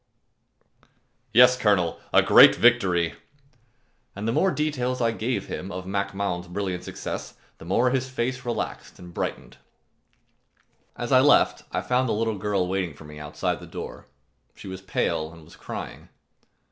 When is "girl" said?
12.39-12.67